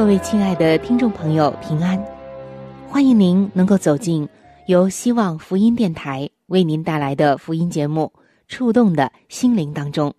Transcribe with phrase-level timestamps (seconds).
[0.00, 2.02] 各位亲爱的听众朋友，平安！
[2.88, 4.26] 欢迎您能够走进
[4.64, 6.26] 由希望福音电台。
[6.46, 8.10] 为您带来的福音节目
[8.48, 10.14] 《触动的心灵》当中，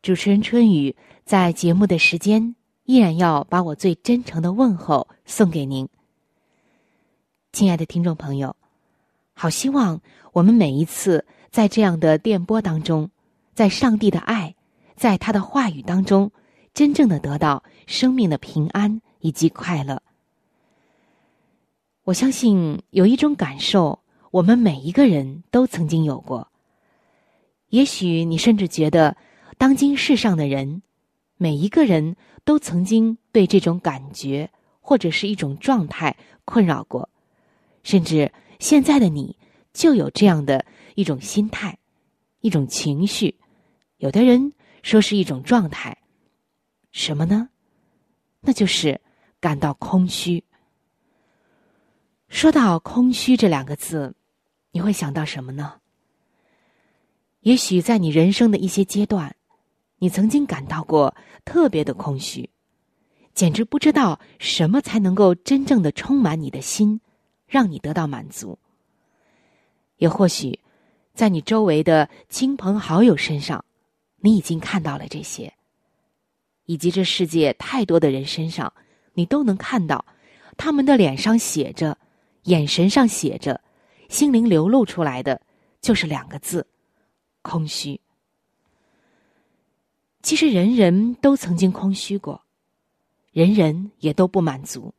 [0.00, 5.86] 主持人春雨在节目的时间依然要把我最真诚的问候送给您，
[7.52, 8.56] 亲爱的听众朋友，
[9.34, 10.00] 好希望
[10.32, 13.10] 我们每一次在这样的电波当中，
[13.52, 14.54] 在上帝的爱，
[14.96, 16.32] 在他的话语当中，
[16.72, 20.02] 真正的得到生命的平安以及快乐。
[22.04, 23.98] 我相信有一种感受。
[24.30, 26.52] 我们每一个人都曾经有过。
[27.70, 29.16] 也许你甚至觉得，
[29.56, 30.82] 当今世上的人，
[31.38, 34.50] 每一个人都曾经被这种感觉
[34.82, 37.08] 或者是一种状态困扰过，
[37.82, 39.34] 甚至现在的你
[39.72, 41.78] 就有这样的一种心态、
[42.42, 43.34] 一种情绪。
[43.96, 45.96] 有的人说是一种状态，
[46.92, 47.48] 什么呢？
[48.40, 49.00] 那就是
[49.40, 50.44] 感到空虚。
[52.28, 54.14] 说到“空虚”这两个字。
[54.70, 55.80] 你会想到什么呢？
[57.40, 59.34] 也许在你人生的一些阶段，
[59.96, 62.50] 你曾经感到过特别的空虚，
[63.32, 67.00] 简直不知道什么才能够真正的充满你的心，
[67.46, 68.58] 让你得到满足。
[69.96, 70.60] 也或许，
[71.14, 73.64] 在你周围的亲朋好友身上，
[74.16, 75.52] 你已经看到了这些，
[76.68, 78.70] 以及这世界太多的人身上，
[79.14, 80.04] 你都能看到，
[80.58, 81.96] 他们的脸上写着，
[82.42, 83.58] 眼神上写着。
[84.10, 85.40] 心灵流露出来的
[85.80, 86.66] 就是两个字：
[87.40, 87.98] 空虚。
[90.22, 92.42] 其实人人都曾经空虚过，
[93.32, 94.92] 人人也都不满足。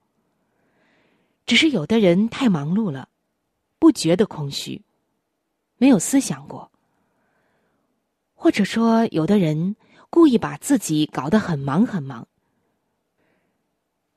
[1.45, 3.09] 只是有的人太忙碌了，
[3.77, 4.81] 不觉得空虚，
[5.77, 6.67] 没有思想过；
[8.33, 9.75] 或者说，有的人
[10.09, 12.27] 故意把自己搞得很忙很忙，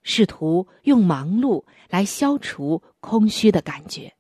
[0.03, 4.15] 试图用忙碌来消除空虚的感觉。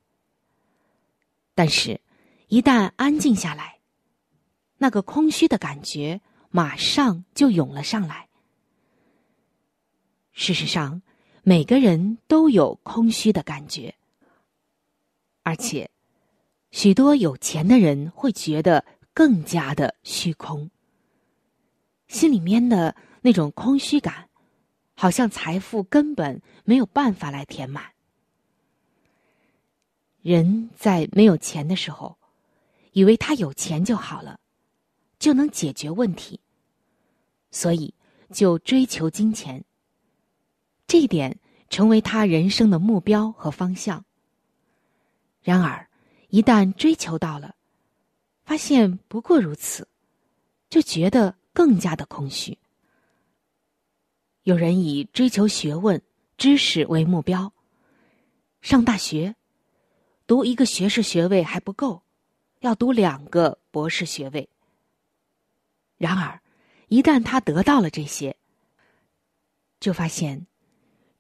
[1.54, 2.00] 但是，
[2.48, 3.78] 一旦安静下来，
[4.78, 8.28] 那个空虚的感觉马上就涌了上来。
[10.32, 11.02] 事实上，
[11.42, 13.94] 每个人都有空虚的感觉，
[15.42, 15.90] 而且，
[16.70, 20.70] 许多有钱的人会觉得更加的虚空。
[22.12, 24.28] 心里面的那种空虚感，
[24.94, 27.82] 好像财富根本没有办法来填满。
[30.20, 32.18] 人在没有钱的时候，
[32.92, 34.38] 以为他有钱就好了，
[35.18, 36.38] 就能解决问题，
[37.50, 37.92] 所以
[38.30, 39.64] 就追求金钱。
[40.86, 41.40] 这一点
[41.70, 44.04] 成为他人生的目标和方向。
[45.40, 45.88] 然而，
[46.28, 47.56] 一旦追求到了，
[48.44, 49.88] 发现不过如此，
[50.68, 52.58] 就觉得更加的空虚。
[54.42, 56.02] 有人以追求学问、
[56.36, 57.52] 知识为目标，
[58.60, 59.36] 上大学。
[60.24, 62.02] 读一个学士学位还不够，
[62.60, 64.48] 要读两个博士学位。
[65.98, 66.40] 然而，
[66.88, 68.36] 一旦他得到了这些，
[69.78, 70.46] 就发现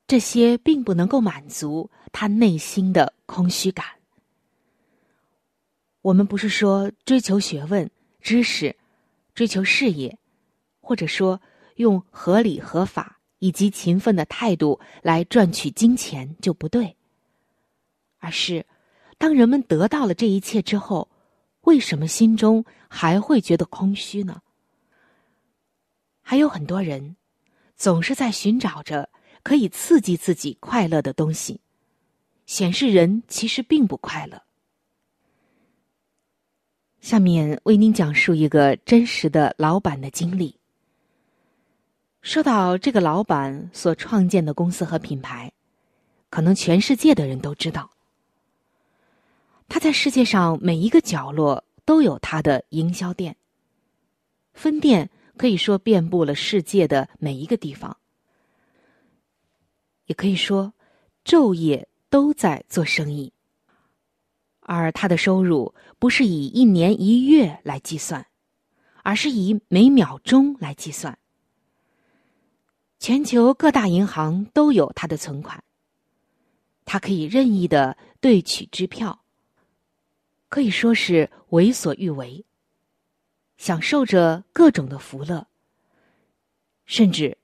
[0.06, 3.84] 这些并不能够满足他内心的空虚感。
[6.00, 7.90] 我们不是说追求学问、
[8.20, 8.74] 知识、
[9.34, 10.16] 追求事业，
[10.82, 11.40] 或者说
[11.76, 16.94] 用合理、合法以及勤奋的态度来赚取金钱就不对，
[18.18, 18.66] 而是。
[19.16, 21.08] 当人们得到了这一切之后，
[21.60, 24.42] 为什么心中还会觉得空虚呢？
[26.20, 27.16] 还有很多人
[27.76, 29.08] 总是在寻找着
[29.44, 31.60] 可以刺激自己快乐的东西，
[32.46, 34.42] 显示人其实并不快乐。
[37.00, 40.58] 下面为您讲述一个真实的老板的经历。
[42.22, 45.50] 说到这个老板所创建的公司和品牌，
[46.30, 47.90] 可能全世界的人都知道。
[49.68, 53.36] 他在世界上每一个角落都有他的营销店，
[54.54, 57.96] 分店可以说遍布了世界的每一个地方，
[60.06, 60.72] 也可以说
[61.24, 63.32] 昼夜都在做生意。
[64.60, 68.24] 而他的收入不是以一年一月来计算，
[69.02, 71.18] 而是以每秒钟来计算。
[73.02, 75.64] 全球各大银行都有他的存款，
[76.84, 79.24] 他可以任意的兑取支票。
[80.48, 82.44] 可以说是为所欲为，
[83.56, 85.44] 享受着各种的福乐，
[86.86, 87.36] 甚至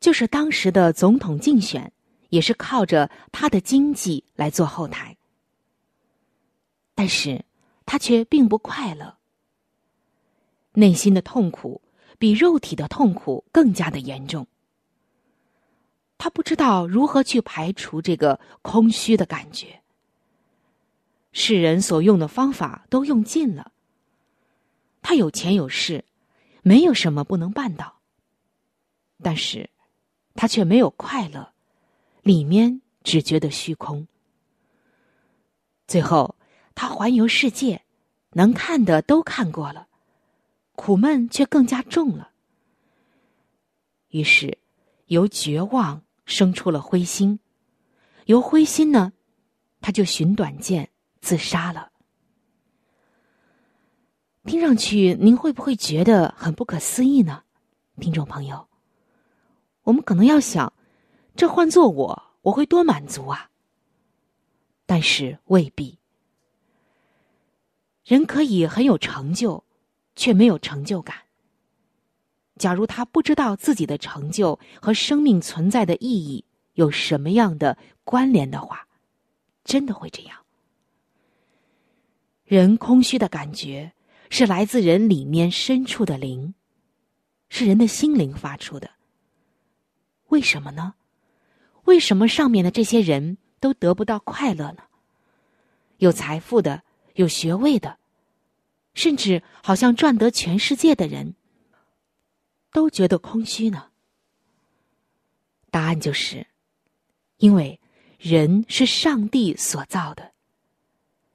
[0.00, 1.92] 就是当时的总统竞选，
[2.30, 5.14] 也是靠着他的经济来做后台。
[6.94, 7.44] 但是
[7.84, 9.18] 他却并不快乐，
[10.72, 11.82] 内心的痛苦
[12.18, 14.46] 比肉体的痛苦更加的严重。
[16.22, 19.82] 他不知道如何去排除这个空虚的感觉。
[21.32, 23.72] 世人所用的方法都用尽了，
[25.02, 26.04] 他有钱有势，
[26.62, 27.98] 没有什么不能办到。
[29.20, 29.68] 但是，
[30.36, 31.52] 他却没有快乐，
[32.22, 34.06] 里面只觉得虚空。
[35.88, 36.36] 最后，
[36.76, 37.82] 他环游世界，
[38.34, 39.88] 能看的都看过了，
[40.76, 42.30] 苦闷却更加重了。
[44.10, 44.58] 于是，
[45.06, 47.38] 由绝望生出了灰心，
[48.26, 49.12] 由灰心呢，
[49.80, 50.90] 他就寻短见。
[51.20, 51.92] 自杀了，
[54.42, 57.44] 听上去您会不会觉得很不可思议呢，
[58.00, 58.66] 听众朋友？
[59.84, 60.72] 我们可能要想，
[61.36, 63.50] 这换做我，我会多满足啊。
[64.84, 66.00] 但是未必，
[68.04, 69.62] 人可以很有成就，
[70.16, 71.16] 却没有成就感。
[72.58, 76.44] 假如他不知道自己的成就和生命存在的意义
[76.74, 78.86] 有什么样的关联的话，
[79.64, 80.36] 真的会这样。
[82.44, 83.92] 人空虚的感觉，
[84.28, 86.54] 是来自人里面深处的灵，
[87.48, 88.90] 是人的心灵发出的。
[90.28, 90.94] 为什么呢？
[91.84, 94.82] 为什么上面的这些人都得不到快乐呢？
[95.98, 96.82] 有财富的，
[97.14, 97.98] 有学位的，
[98.94, 101.34] 甚至好像赚得全世界的人，
[102.72, 103.90] 都觉得空虚呢？
[105.70, 106.46] 答案就是，
[107.36, 107.80] 因为
[108.18, 110.32] 人是上帝所造的，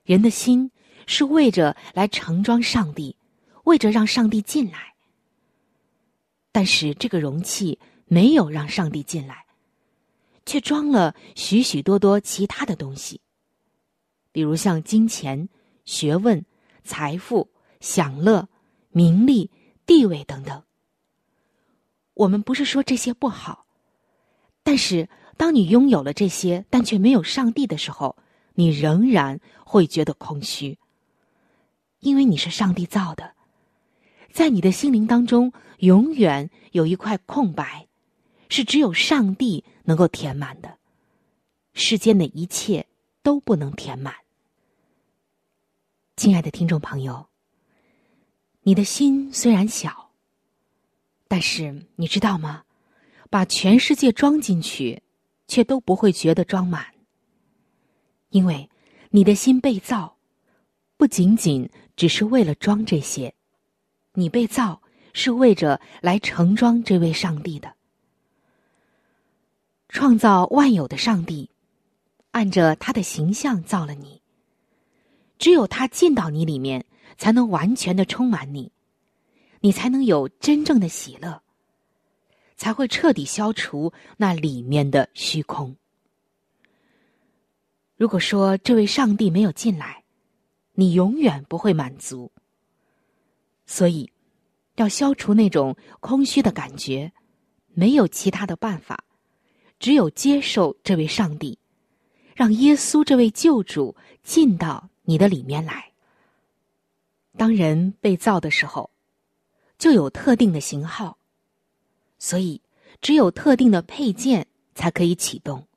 [0.04, 0.72] 人的心。
[1.10, 3.16] 是为着来盛装上帝，
[3.63, 4.94] 为着让上帝进来。
[6.51, 9.45] 但是这个容器没有让上帝进来，
[10.45, 13.22] 却装了许许多多其他的东西，
[14.33, 15.48] 比如像金钱、
[15.86, 16.45] 学问、
[16.83, 17.50] 财富、
[17.80, 18.50] 享乐、
[18.90, 19.50] 名利、
[19.86, 20.62] 地位等等。
[22.18, 23.68] 我们不是说这些不好，
[24.64, 28.18] 但是当你拥有了这些，但却没有上帝的时候，
[28.56, 30.80] 你仍然会觉得空虚。
[32.00, 33.34] 因为你是上帝造的，
[34.31, 37.88] 在你的心灵当中永远有一块空白，
[38.50, 40.75] 是只有上帝能够填满的，
[41.74, 42.88] 世间的一切
[43.22, 44.16] 都不能填满。
[46.16, 47.28] 亲爱的听众朋友，
[48.62, 50.06] 你的心虽然小，
[51.28, 52.64] 但是你知道吗？
[53.30, 55.02] 把全世界装进去，
[55.48, 56.86] 却都不会觉得装满，
[58.30, 58.69] 因为
[59.10, 60.18] 你的心被造，
[60.98, 61.69] 不仅仅。
[61.98, 63.34] 只是为了装这些，
[64.14, 64.80] 你被造
[65.14, 67.74] 是为着来盛装这位上帝的。
[69.90, 71.50] 创造万有的上帝，
[72.30, 74.22] 按着他的形象造了你。
[75.40, 76.86] 只有他进到你里面，
[77.18, 78.72] 才能完全的充满你，
[79.61, 81.42] 你才能有真正的喜乐，
[82.56, 85.76] 才会彻底消除那里面的虚空。
[87.95, 90.04] 如果说这位上帝没有进来，
[90.73, 92.31] 你永远不会满足，
[93.66, 94.11] 所以
[94.76, 97.11] 要消除那种空虚的感觉，
[97.73, 99.04] 没有其他的办法，
[99.80, 101.57] 只有接受这位上帝，
[102.35, 105.92] 让耶稣这位救主进到你的里面来。
[107.35, 108.92] 当人被造的时候，
[109.78, 111.18] 就有特定的型号，
[112.19, 112.62] 所以
[113.02, 115.68] 只有特定的配件才可以启动。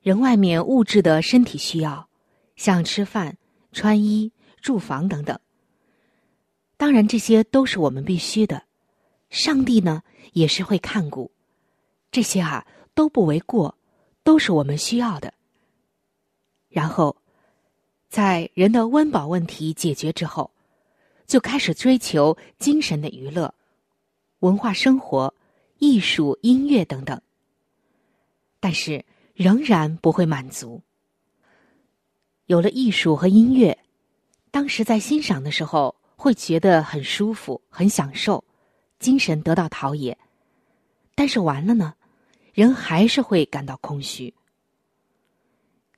[0.00, 2.08] 人外面物质的身体需要。
[2.54, 3.38] 像吃饭、
[3.72, 5.40] 穿衣、住房等等，
[6.76, 8.62] 当然这些都是我们必须的。
[9.30, 11.32] 上帝呢也是会看顾，
[12.12, 13.76] 这些啊都不为过，
[14.22, 15.32] 都是我们需要的。
[16.68, 17.16] 然后，
[18.08, 20.51] 在人的温饱问题解决之后，
[21.26, 23.54] 就开始追求精神的娱乐、
[24.40, 25.34] 文化生活
[25.78, 27.20] 艺术、音乐等等。
[28.60, 30.82] 但是仍然不会满足。
[32.46, 33.76] 有了艺术和音乐，
[34.50, 38.44] 当时在欣赏的时候会觉得很舒服、很享受，
[38.98, 40.16] 精神得到陶冶。
[41.14, 41.94] 但是完了呢，
[42.52, 44.32] 人还是会感到空虚，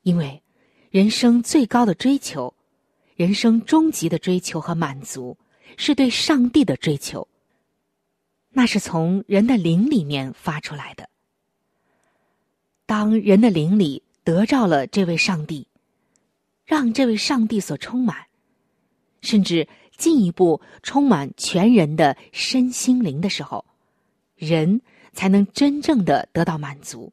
[0.03, 0.43] 因为
[0.91, 2.55] 人生最高的追求，
[3.15, 5.37] 人生终极的追求和满足，
[5.77, 7.27] 是对上帝的追求。
[8.51, 11.09] 那是从人的灵里面发出来的。
[12.87, 15.67] 当人的灵里得着了这位上帝，
[16.65, 18.27] 让这位上帝所充满，
[19.21, 19.67] 甚至
[19.97, 23.65] 进一步充满全人的身心灵的时候，
[24.37, 24.81] 人
[25.13, 27.13] 才能真正的得到满足，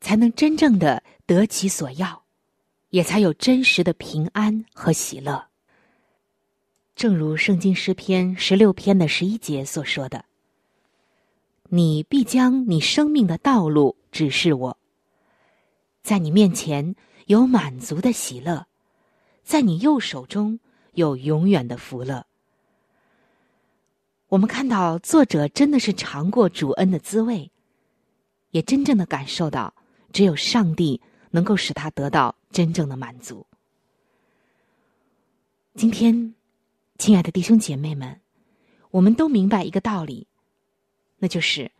[0.00, 2.19] 才能真正的得其所要，
[2.90, 5.46] 也才有真实的平安和喜乐。
[6.94, 10.24] 正如圣经诗篇十六篇的十一节所说的
[11.70, 14.76] ：“你必将你生命的道路。”指示我，
[16.02, 18.66] 在你面前有满足的喜乐，
[19.44, 20.58] 在你右手中
[20.94, 22.26] 有永远的福乐。
[24.26, 27.52] 我们看到作者真的是尝过主恩的滋味，
[28.50, 29.72] 也真正的感受到
[30.12, 33.46] 只有上帝能够使他得到真正的满足。
[35.74, 36.34] 今天，
[36.98, 38.20] 亲爱的弟兄姐妹们，
[38.90, 40.26] 我们都明白一个道理，
[41.18, 41.70] 那就是。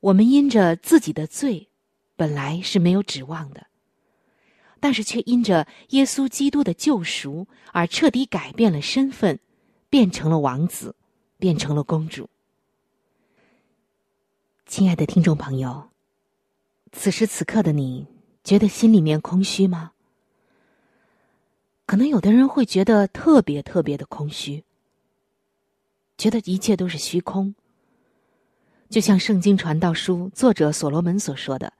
[0.00, 1.68] 我们因着自己的罪，
[2.16, 3.68] 本来是没有指望的，
[4.80, 9.38] 但是却因着耶稣基督的救赎而彻底改变了身份，
[9.88, 10.96] 变成了王子，
[11.38, 12.28] 变成了公主。
[14.66, 15.90] 亲爱的听众朋友，
[16.90, 18.04] 此时此刻的你，
[18.44, 19.92] 觉得心里面空虚吗？
[21.86, 24.64] 可能有的人会觉得特别特别的空虚，
[26.16, 27.54] 觉得一切都是虚空。
[28.88, 31.72] 就像《圣经传道书》作者所罗门所说的：“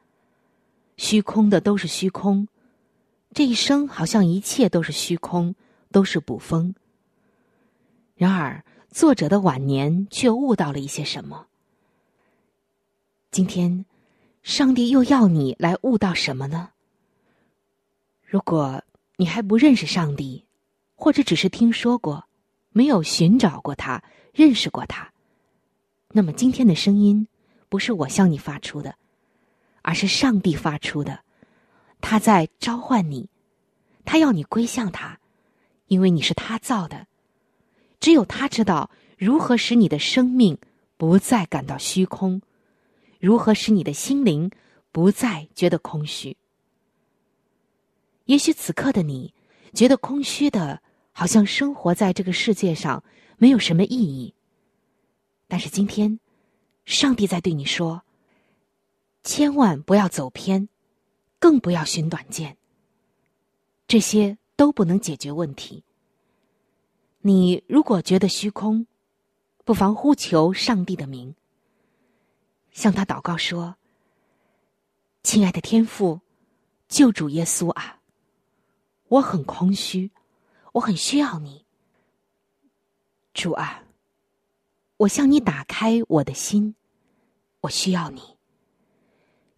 [0.97, 2.49] 虚空的都是虚空，
[3.33, 5.55] 这一生好像一切都是虚空，
[5.91, 6.75] 都是捕风。”
[8.17, 11.47] 然而，作者的晚年却悟到了一些什么。
[13.31, 13.85] 今天，
[14.43, 16.71] 上帝又要你来悟到什么呢？
[18.25, 18.83] 如果
[19.17, 20.45] 你还不认识上帝，
[20.97, 22.25] 或者只是听说过，
[22.71, 24.03] 没有寻找过他，
[24.35, 25.13] 认识过他。
[26.09, 27.29] 那么今天的声音，
[27.69, 28.97] 不是我向你发出的，
[29.83, 31.21] 而是上帝发出的。
[32.01, 33.31] 他在召唤你，
[34.05, 35.21] 他要你归向他，
[35.87, 37.07] 因为你是他造的。
[38.01, 40.59] 只有他知道如何使你的生命
[40.97, 42.43] 不再感到虚空，
[43.23, 44.51] 如何使你的心灵
[44.91, 46.37] 不再觉得空虚。
[48.25, 49.33] 也许此刻的你
[49.73, 53.05] 觉得空虚的，好像生活在这个世界上
[53.39, 54.35] 没有什么意义。
[55.47, 56.19] 但是今天，
[56.85, 58.03] 上帝在对你说
[59.23, 60.69] ：“千万不要走偏，
[61.39, 62.57] 更不要寻短见。
[63.87, 65.85] 这些都不能解决问题。
[67.21, 68.89] 你如果觉得虚空，
[69.65, 71.37] 不妨呼求上帝的名，
[72.73, 73.77] 向他祷告说
[75.23, 76.21] ：‘亲爱的天父，
[76.89, 78.01] 救主耶稣啊，
[79.09, 80.11] 我很空虚，
[80.73, 81.65] 我很需要你，
[83.33, 83.85] 主啊。’”
[84.99, 86.77] 我向你打开我的心，
[87.63, 88.39] 我需要你。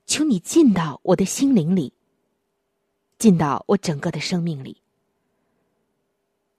[0.07, 1.93] 求你进到我的心灵里，
[3.19, 4.81] 进到我整个的生命里。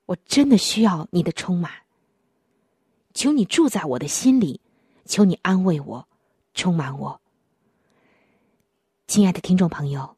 [0.05, 1.71] 我真的需要你的充满。
[3.15, 4.61] 求你住在我的心里，
[5.05, 6.07] 求你安慰我，
[6.55, 7.21] 充满我。
[9.05, 10.17] 亲爱的听众朋友，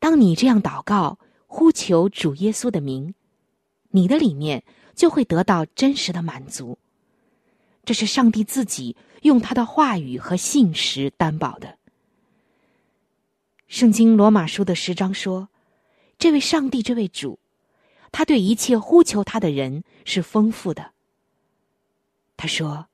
[0.00, 3.14] 当你这样祷告、呼求主耶稣的名，
[3.90, 4.64] 你的里面
[4.96, 6.78] 就会得到真实的满足。
[7.84, 11.78] 这是上帝自己用他的话语和信实担保的。
[13.68, 15.48] 圣经罗马书的十章说
[16.18, 17.38] ：“这位上帝，这位主，
[18.10, 20.92] 他对一切呼求他的人是丰富的。”
[22.36, 22.86] 他说：“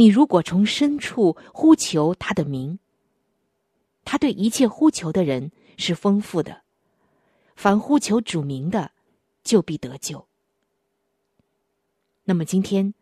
[0.00, 2.78] 你如果从深处呼求他的名，
[4.02, 6.62] 他对一切呼求的人是丰富的。
[7.54, 8.92] 凡呼求主名的，
[9.44, 10.26] 就必得救。”
[12.24, 12.94] 那么今天。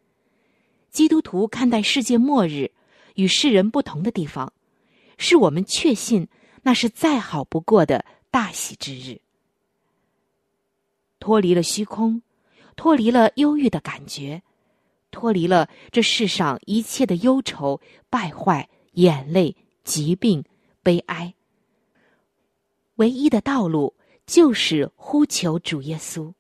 [0.91, 2.73] 基督徒看待世界末日
[3.15, 4.53] 与世人不同的地方，
[5.19, 6.27] 是我们确信
[6.63, 9.21] 那是再好不过的大喜之日。
[11.21, 12.23] 脱离了虚空，
[12.75, 14.43] 脱离了忧郁的感觉，
[15.11, 20.45] 脱离了这世上一切的忧愁、败坏、眼泪、疾病、
[20.83, 21.35] 悲哀。
[22.97, 23.95] 唯一的道路
[24.27, 26.33] 就是呼求主耶稣，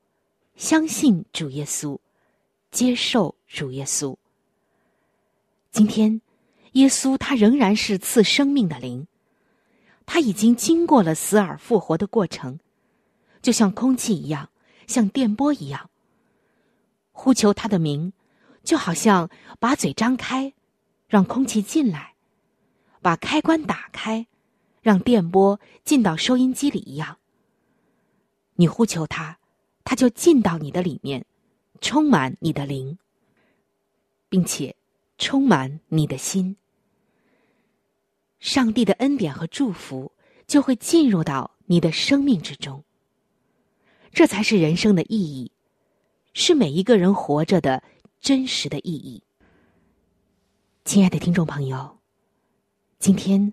[0.56, 1.98] 相信主耶稣，
[2.70, 4.16] 接受主耶稣。
[5.70, 6.20] 今天，
[6.72, 9.06] 耶稣他仍然是赐生命的灵，
[10.04, 12.58] 他已经经过了死而复活的过程，
[13.40, 14.50] 就像空气一样，
[14.86, 15.88] 像电波一样。
[17.12, 18.12] 呼求他的名，
[18.68, 20.52] 就好像把嘴张开，
[21.06, 22.12] 让空气进来；
[23.00, 24.26] 把开关打开，
[24.82, 27.16] 让电波进到收音机里一样。
[28.56, 29.38] 你呼求他，
[29.84, 31.24] 他就进到你的里面，
[31.80, 32.98] 充满你的灵，
[34.28, 34.76] 并且
[35.16, 36.54] 充满你的心。
[38.38, 40.12] 上帝的恩典和祝福
[40.46, 42.84] 就会进入到你的生命之中。
[44.12, 45.52] 这才是人生的意义，
[46.34, 47.82] 是每一个人活着的
[48.20, 49.22] 真实的意义。
[50.84, 51.98] 亲爱的听众朋友，
[52.98, 53.52] 今天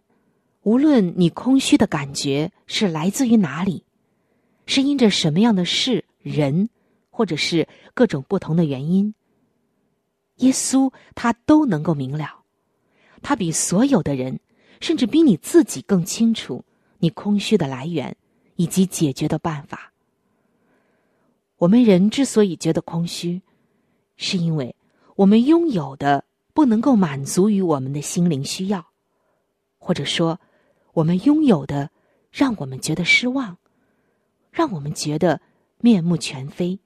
[0.62, 3.84] 无论你空虚的感觉是来自于哪里，
[4.66, 6.70] 是因着什么样的事、人，
[7.10, 9.14] 或者是各种不同的原因，
[10.38, 12.44] 耶稣他都能够明了，
[13.22, 14.40] 他比所有的人。
[14.82, 16.64] 甚至比你自己更清楚
[17.00, 18.16] 你空虚的来源
[18.58, 19.94] 以及解决的办法。
[21.56, 23.42] 我们人之所以觉得空虚，
[24.18, 24.76] 是因为
[25.16, 28.86] 我们拥有的不能够满足于我们的心灵需要，
[29.78, 30.40] 或者说，
[30.94, 31.90] 我们拥有的
[32.32, 33.58] 让我们觉得失望，
[34.52, 35.42] 让我们觉得
[35.80, 36.80] 面目全非，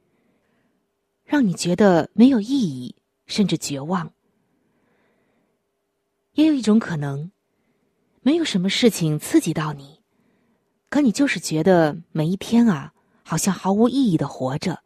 [1.23, 2.95] 让你觉得没有意义，
[3.25, 4.11] 甚至绝望。
[6.33, 7.31] 也有一种可能。
[8.21, 10.01] 没有什么事情刺激到你，
[10.89, 12.93] 可你就是觉得每一天啊，
[13.23, 14.83] 好像毫无意义的活着，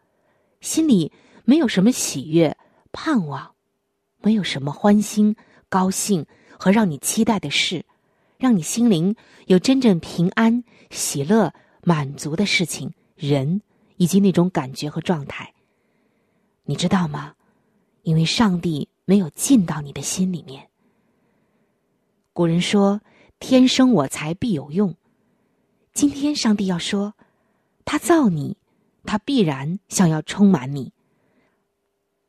[0.62, 1.12] 心里
[1.46, 2.58] 没有什么喜悦、
[2.92, 3.54] 盼望，
[4.22, 5.36] 没有什么欢欣、
[5.70, 6.26] 高兴
[6.58, 7.86] 和让你期待的事，
[8.38, 9.16] 让你心灵
[9.48, 13.62] 有真正平安、喜乐、满足的事情、人
[13.98, 15.54] 以及那种感觉和状态。
[16.64, 17.36] 你知道吗？
[18.04, 20.70] 因为上帝没有进到你的心里面。
[22.34, 23.02] 古人说。
[23.40, 24.96] 天生我材必有用。
[25.92, 27.14] 今天上帝要说，
[27.84, 28.56] 他造你，
[29.04, 30.94] 他必然想要充满你。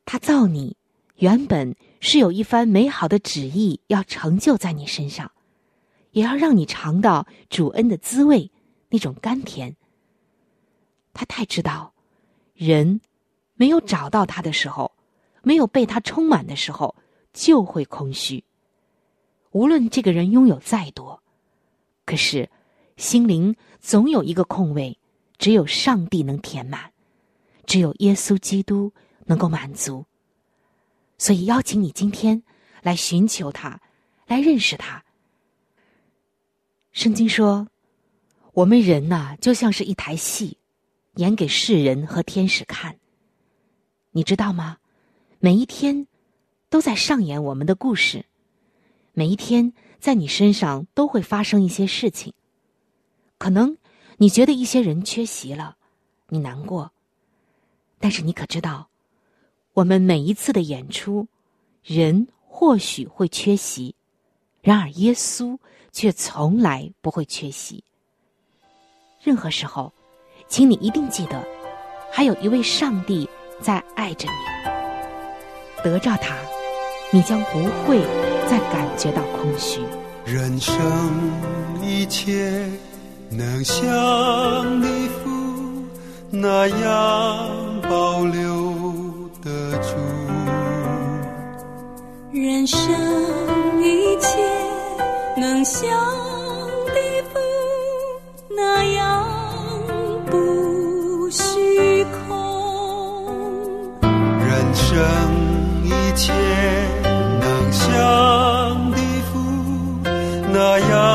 [0.05, 0.77] 他造你，
[1.17, 5.31] 原本是有一番美好的旨意要成就在你身上，
[6.11, 8.51] 也要让你尝到主恩的滋味，
[8.89, 9.77] 那种甘甜。
[11.13, 11.95] 他太知道，
[12.55, 13.01] 人
[13.55, 14.93] 没有找到他的时候，
[15.43, 16.95] 没有被他充满的时候，
[17.33, 18.45] 就会空虚。
[19.53, 21.23] 无论这个人拥有再多，
[22.05, 22.51] 可是
[22.97, 24.99] 心灵总有一个空位，
[25.39, 26.93] 只有上帝能填满，
[27.65, 28.93] 只有耶稣基督
[29.25, 30.07] 能够满足。
[31.19, 32.43] 所以邀请你今天
[32.83, 33.81] 来寻求他，
[34.27, 35.05] 来认识他。
[36.93, 37.69] 圣经说，
[38.53, 40.59] 我们人呐，就像是一台戏，
[41.15, 42.99] 演给世人和天使看。
[44.13, 44.79] 你知道吗？
[45.41, 46.07] 每一天
[46.69, 48.27] 都在上演我们的故事。
[49.13, 52.33] 每一天，在你身上都会发生一些事情。
[53.39, 53.77] 可能
[54.19, 55.77] 你觉得一些人缺席了，
[56.29, 56.93] 你难过。
[57.99, 58.89] 但是你可知道，
[59.75, 61.27] 我们每一次的演出，
[61.83, 63.95] 人或许会缺席，
[64.63, 65.59] 然而耶稣
[65.93, 67.85] 却从来不会缺席。
[69.23, 69.93] 任何时候，
[70.49, 71.45] 请你一定记得，
[72.11, 73.29] 还有一位上帝
[73.61, 75.83] 在爱着你。
[75.83, 76.37] 得着他，
[77.13, 78.01] 你将不会。
[78.47, 79.81] 再感觉到空虚。
[80.27, 80.77] 人生
[81.83, 82.69] 一切
[83.31, 85.83] 能像你父
[86.31, 88.84] 那样保留
[89.45, 89.95] 得住。
[92.33, 92.81] 人生
[93.83, 94.39] 一切
[95.37, 95.87] 能像
[96.87, 97.39] 你父
[98.57, 99.25] 那样
[100.31, 102.19] 不虚空。
[104.41, 104.99] 人生
[105.85, 106.33] 一切
[107.41, 107.65] 能。
[107.95, 109.39] 像地府
[110.53, 111.14] 那样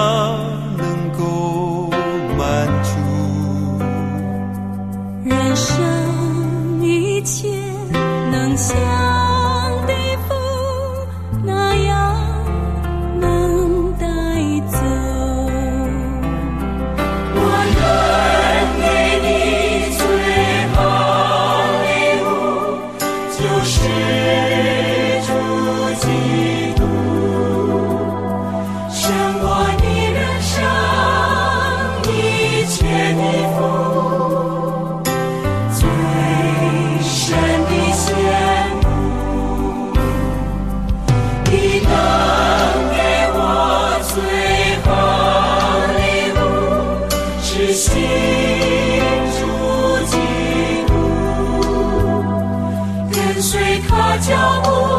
[53.88, 54.99] 他脚步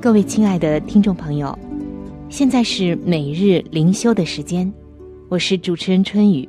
[0.00, 1.58] 各位亲爱的听众朋友，
[2.30, 4.72] 现在是每日灵修的时间，
[5.28, 6.48] 我是主持人春雨，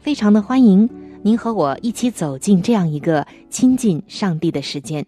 [0.00, 0.90] 非常的欢迎
[1.22, 5.06] 您和我一起走进这样一个亲近上帝的时间。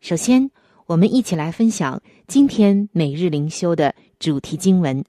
[0.00, 0.48] 首先，
[0.86, 5.04] 我们一起来分享今天每日灵修的主题经文，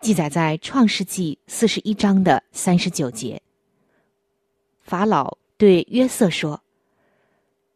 [0.00, 3.40] 记载在创世纪四十一章的三十九节。
[4.80, 6.63] 法老对约瑟说。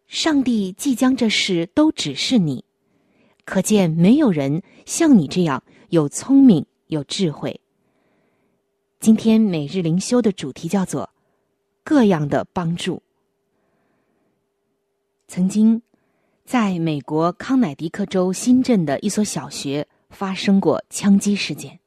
[0.09, 2.65] 上帝即将这事都指示你，
[3.45, 7.61] 可见没有人像你这样有聪明有智慧。
[9.01, 11.11] 今天每日灵修的主题叫做
[11.85, 13.03] “各样的帮助”。
[15.29, 15.83] 曾经，
[16.47, 21.81] 在美国康乃狄克州新镇的一所小学发生过枪击事件，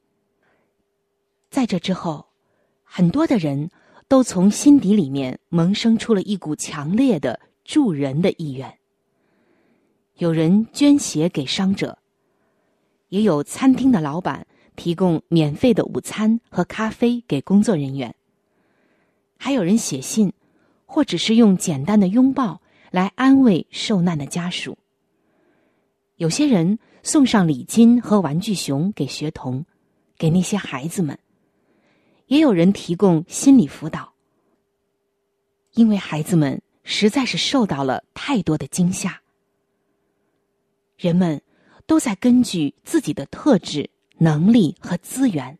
[1.50, 2.26] 在这之后，
[2.84, 3.68] 很多的人
[4.06, 7.40] 都从心底里面萌生出了一股强烈的。
[7.64, 8.78] 助人的意愿，
[10.16, 11.98] 有人捐血给伤者，
[13.08, 18.14] 也有餐厅的老板提供免费的午餐和咖啡给工作人员，
[19.36, 20.32] 还有人写信，
[20.86, 24.76] 或者是用简单的拥抱来安慰受难的家属。
[26.16, 29.64] 有些人送上礼金和玩具熊给学童，
[30.18, 31.18] 给那些孩子们，
[32.26, 34.14] 也有人提供心理辅导，
[35.74, 36.60] 因为孩子们。
[36.84, 39.20] 实在是受到了太多的惊吓，
[40.96, 41.40] 人们
[41.86, 45.56] 都在根据自己的特质、能力和资源，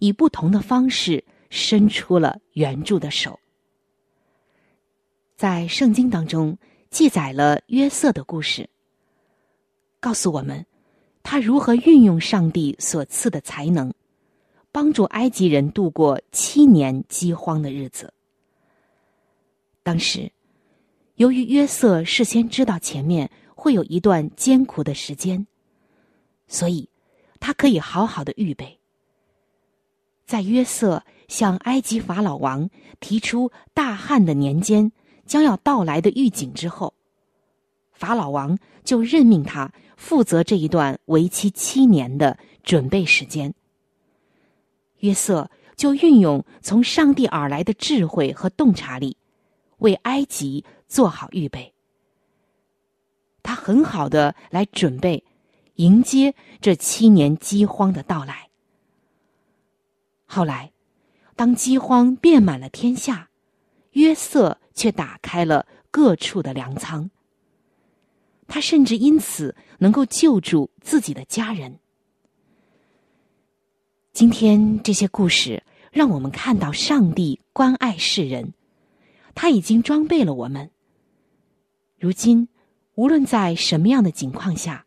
[0.00, 3.40] 以不同的方式伸出了援助的手。
[5.34, 6.58] 在圣经当中
[6.90, 8.68] 记载了约瑟的故事，
[9.98, 10.66] 告诉我们
[11.22, 13.92] 他如何运用上帝所赐的才能，
[14.70, 18.12] 帮助埃及人度过七年饥荒的日子。
[19.82, 20.30] 当时。
[21.20, 25.46] 由于约瑟事先知道前面会有一段艰苦的时间，
[26.48, 26.88] 所以
[27.38, 28.78] 他可以好好的预备。
[30.24, 34.92] 在约瑟向埃及法老王提出大旱的年间
[35.26, 36.94] 将要到来的预警之后，
[37.92, 43.52] 法老王就任命他负责这一段为期七年的准备时间。
[45.00, 49.18] 约瑟就运用从上帝而来的智慧和洞察力，
[49.80, 50.64] 为埃及。
[50.90, 51.72] 做好预备，
[53.44, 55.24] 他很好的来准备
[55.76, 58.50] 迎接这七年饥荒的到来。
[60.26, 60.72] 后来，
[61.36, 63.30] 当饥荒遍满了天下，
[63.92, 67.08] 约瑟却打开了各处的粮仓。
[68.48, 71.78] 他甚至因此能够救助自己的家人。
[74.12, 75.62] 今天这些故事
[75.92, 78.52] 让我们看到上帝关爱世人，
[79.40, 80.70] 他已经装备了我们。
[81.98, 82.48] 如今，
[82.94, 84.84] 无论在什么样的情况下，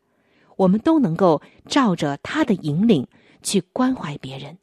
[0.58, 3.08] 我们都能够照着他的引领
[3.42, 4.60] 去关怀别人。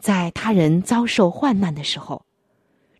[0.00, 2.24] 在他人遭受患难的时候，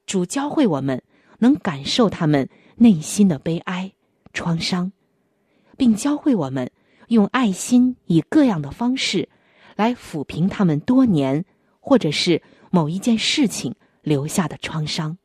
[0.04, 1.02] 主教会我们
[1.38, 3.90] 能感受他们内心的悲哀、
[4.34, 4.92] 创伤，
[5.78, 6.70] 并教会我们
[7.06, 9.26] 用爱心以各样的方式
[9.74, 11.46] 来抚平他们多年
[11.80, 13.74] 或者是某一件事情
[14.08, 15.18] 留下的创伤。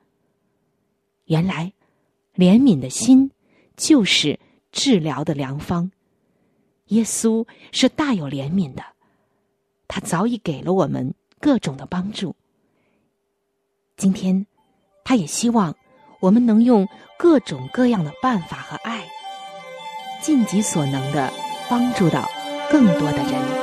[1.26, 1.74] 原来。
[2.36, 3.30] 怜悯的心，
[3.78, 4.40] 就是
[4.72, 5.92] 治疗的良方。
[6.86, 8.84] 耶稣是大有怜悯的，
[9.88, 12.36] 他早已给了我们各种的帮助。
[13.98, 14.48] 今天，
[15.04, 15.76] 他也希望
[16.22, 16.88] 我们能用
[17.20, 19.08] 各种各样的办法和爱，
[20.20, 21.32] 尽己所能的
[21.70, 22.28] 帮助到
[22.72, 23.63] 更多的人。